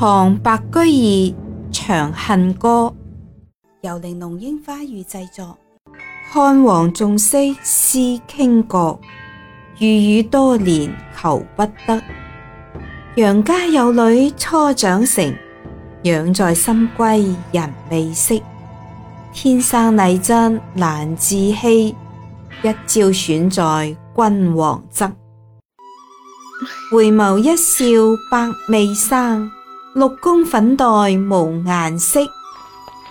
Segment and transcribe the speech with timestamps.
[0.00, 1.34] 唐·白居易
[1.76, 2.94] 《长恨歌》
[3.88, 5.58] 由玲珑樱花雨制作。
[6.30, 7.98] 汉王仲色思
[8.28, 9.00] 倾国，
[9.80, 9.88] 御
[10.18, 12.00] 宇多年求不得。
[13.16, 15.34] 杨家有女初长成，
[16.04, 18.40] 养在深闺人未识。
[19.32, 20.32] 天生丽质
[20.74, 21.86] 难自弃，
[22.62, 25.10] 一朝选在君王侧。
[26.92, 29.50] 回眸一笑百媚生。
[29.98, 30.84] 六宫粉黛
[31.16, 32.20] 无颜色，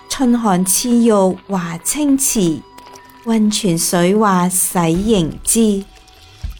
[0.08, 1.12] 春寒赐浴
[1.46, 2.62] 华清池。
[3.26, 5.84] 温泉水滑洗凝脂，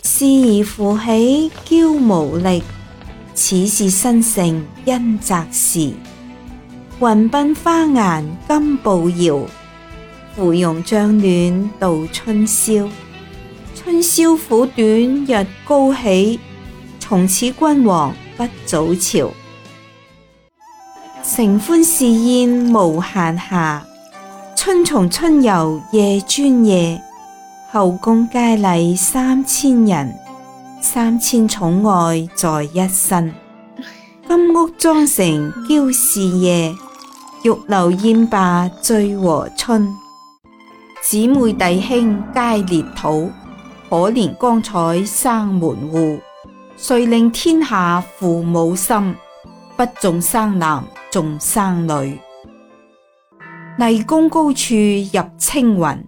[0.03, 2.63] 侍儿扶起娇无力。
[3.33, 5.97] 此是新性因泽时，云
[7.01, 9.41] 鬓花颜金步摇。
[10.37, 12.87] 芙蓉帐暖度春宵，
[13.75, 16.39] 春宵苦短日高起，
[17.01, 19.31] 从此君王不早朝。
[21.39, 23.81] 承欢侍宴无闲暇，
[24.57, 27.01] 春从春游夜专夜。
[27.71, 30.13] 后宫佳丽三千人，
[30.81, 33.33] 三千宠爱在一身。
[34.27, 36.75] 金屋妆成娇侍夜，
[37.45, 39.89] 玉楼宴罢醉和春。
[41.05, 43.31] 姊妹弟兄皆列土，
[43.89, 46.19] 可怜光彩生门户。
[46.77, 49.15] 谁令天下父母心，
[49.77, 50.83] 不重生男？
[51.11, 52.21] 众生女。
[53.79, 54.75] 霓宫高处
[55.15, 56.05] 入青云。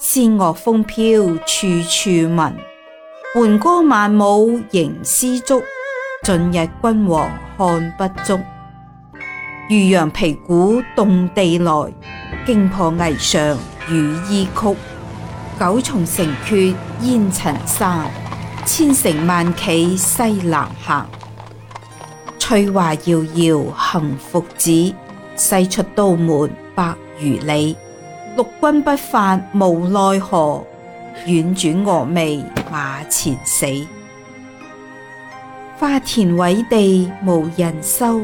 [0.00, 2.54] 仙乐风飘处处闻，
[3.34, 5.60] 缓歌万舞凝丝竹，
[6.22, 8.38] 尽日君王看不足。
[9.68, 11.92] 渔阳皮鼓动地来，
[12.46, 13.56] 惊破霓裳
[13.88, 14.76] 羽衣曲。
[15.58, 18.04] 九重城阙烟尘生，
[18.64, 21.04] 千城万骑西南行。
[22.48, 24.90] 翠华遥遥行复止，
[25.36, 27.76] 西出都门百余里。
[28.36, 30.64] 六军不发无奈何，
[31.26, 32.42] 远转峨眉
[32.72, 33.66] 马前死。
[35.78, 38.22] 花田委地无人收，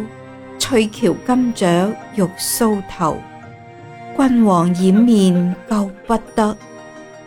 [0.58, 3.18] 翠桥金雀玉搔头。
[4.16, 6.56] 君王掩面救不得，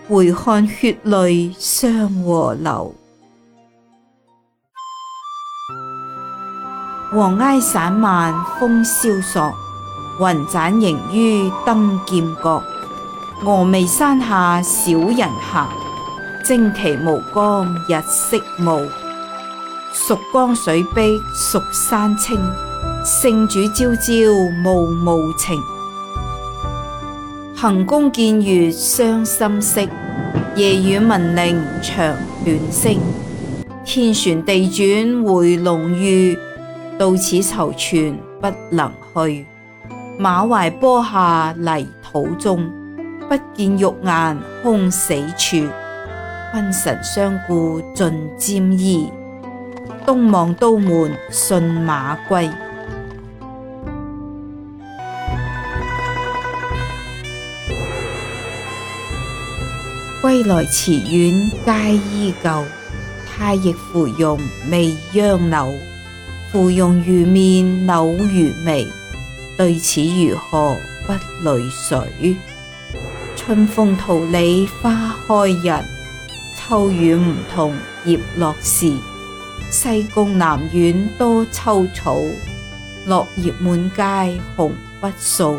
[0.09, 2.91] 回看血泪双和流。
[7.09, 9.49] 黄埃散漫风萧索，
[10.19, 12.61] 云盏萦于登剑阁。
[13.45, 15.69] 峨眉山下小人行，
[16.43, 18.85] 旌旗无光日色暮。
[19.93, 22.37] 蜀江水碧蜀山青，
[23.05, 24.11] 圣主朝朝
[24.61, 25.61] 暮暮情。
[27.55, 29.81] 行宫见月伤心色，
[30.57, 31.95] 夜雨闻铃长
[32.43, 32.97] 断声。
[33.85, 36.37] 天旋地转回龙驭。
[36.97, 39.45] 到此踌躇不能去，
[40.17, 42.67] 马怀坡下泥土中，
[43.29, 45.57] 不见玉颜空死处。
[46.53, 49.11] 君臣相顾尽沾衣，
[50.07, 52.49] 东望都门信马归。
[60.19, 62.49] 归来池苑皆依旧，
[63.29, 64.39] 太液芙蓉
[64.71, 65.96] 未央柳。
[66.51, 68.87] 芙蓉如面柳如眉，
[69.57, 71.11] 对此如何不
[71.43, 71.99] 泪水？
[73.35, 75.83] 春风桃李花开日，
[76.57, 77.75] 秋雨梧桐
[78.05, 78.93] 叶落时。
[79.69, 82.17] 西宫南苑多秋草，
[83.05, 84.71] 落叶满街红
[85.01, 85.53] 不扫。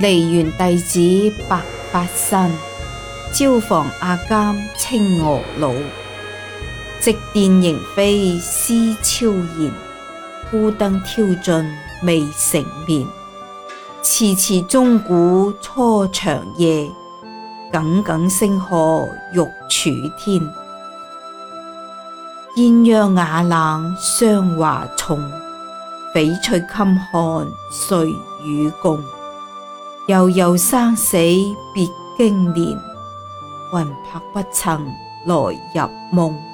[0.00, 0.76] 梨园弟
[1.30, 1.60] 子白
[1.92, 2.56] 发新，
[3.32, 5.72] 椒房阿监青娥老。
[7.02, 9.72] 夕电迎飞思超然，
[10.50, 13.06] 孤灯挑尽未成眠。
[14.02, 16.86] 迟迟钟鼓初长夜，
[17.72, 19.38] 耿耿星河欲
[19.70, 20.42] 曙天。
[22.58, 25.16] 鸳鸯瓦冷霜华重，
[26.14, 26.66] 翡翠襟
[27.00, 28.14] 寒谁
[28.44, 29.02] 与共？
[30.08, 31.16] 悠悠生死
[31.72, 31.88] 别
[32.18, 32.78] 经年，
[33.72, 34.84] 魂魄不曾
[35.24, 36.49] 来入梦。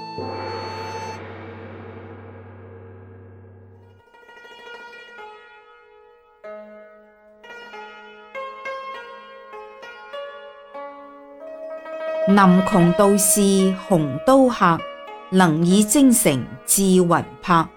[12.28, 14.76] 南穷道士红刀客，
[15.30, 17.06] 能以精诚志云
[17.40, 17.68] 魄。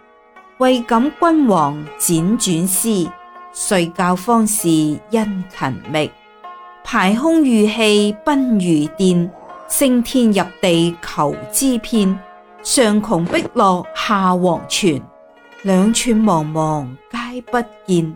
[0.57, 3.07] 为感君王辗转思，
[3.53, 6.09] 睡觉方士因勤觅。
[6.83, 9.31] 排空御气奔如电，
[9.67, 12.19] 升天入地求之遍。
[12.63, 14.99] 上穷碧落下黄泉，
[15.61, 18.15] 两寸茫茫皆不见。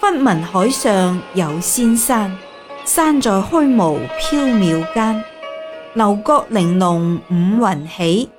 [0.00, 2.32] 忽闻海上有仙山，
[2.84, 5.24] 山在虚无缥缈间。
[5.94, 7.34] 楼阁玲珑五
[7.66, 8.30] 云起，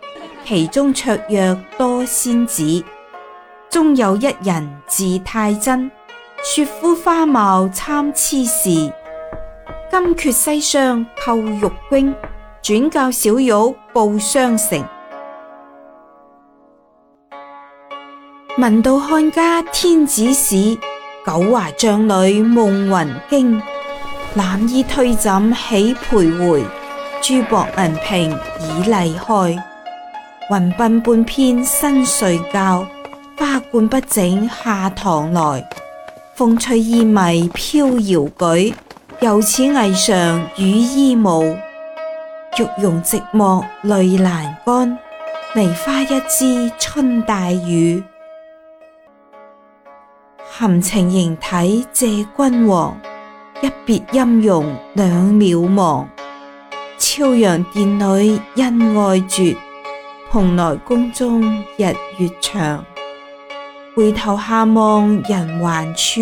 [0.45, 2.81] 其中绰约多仙子。
[3.69, 5.89] 终有一人字太真，
[6.43, 8.69] 雪肤花貌参差事，
[9.89, 12.13] 金阙西厢叩玉扃，
[12.61, 13.49] 转教小玉
[13.93, 14.81] 报双成。
[18.57, 20.75] 闻道汉家天子使，
[21.25, 23.61] 九华帐里梦魂惊。
[24.35, 26.63] 揽衣推枕起徘徊。
[27.21, 28.31] 珠箔银屏
[28.61, 32.85] 已历开，云鬓半偏新睡觉。
[33.37, 35.67] 花冠不整下堂来，
[36.35, 38.73] 风吹衣袂飘摇举。
[39.19, 41.43] 由此霓上羽衣舞，
[42.57, 44.97] 玉容寂寞泪阑干。
[45.53, 48.01] 梨花一枝春带雨，
[50.49, 52.07] 含情凝睇谢
[52.37, 52.97] 君王。
[53.61, 56.05] 一别音容两渺茫。
[57.01, 59.57] 朝阳殿里恩爱绝，
[60.29, 61.41] 蓬莱宫中
[61.75, 61.79] 日
[62.19, 62.85] 月长。
[63.95, 66.21] 回头下望人寰处，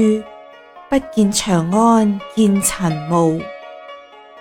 [0.89, 3.41] 不见长安，见尘雾。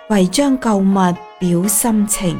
[0.07, 0.93] 唯将旧物
[1.39, 2.39] 表心情，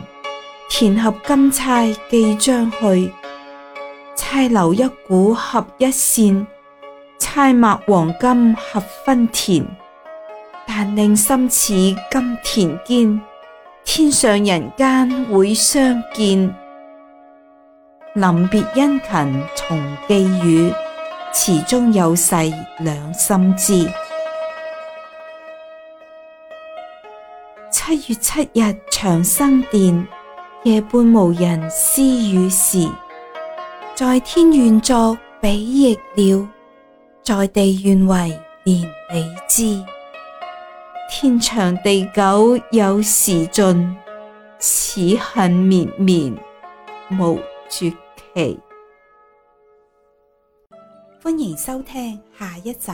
[0.70, 3.14] 填合金钗寄将去。
[4.16, 6.48] 钗留一股合一线，
[7.20, 9.68] 钗墨黄金合分田。
[10.66, 13.29] 但令心似金田坚。
[13.92, 16.56] 天上人间会相见，
[18.14, 20.72] 临别殷勤从寄语，
[21.34, 23.90] 词中有细两心知。
[27.72, 30.08] 七月七日长生殿，
[30.66, 32.88] 夜半无人私语时，
[33.96, 36.48] 在天愿作比翼鸟，
[37.24, 39.84] 在地愿为连理枝。
[41.22, 43.98] 天长地久有时尽，
[44.58, 46.34] 此恨绵绵
[47.20, 47.38] 无
[47.70, 47.92] 绝
[48.34, 48.58] 期。
[51.22, 52.92] 欢迎收听下一集。